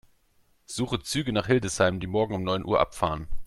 [0.65, 3.27] Suche Züge nach Hildesheim, die morgen um neun Uhr abfahren.